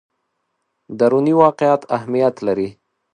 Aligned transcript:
دروني 0.99 1.33
واقعیت 1.41 1.81
اهمیت 1.97 2.35
لري. 2.47 2.69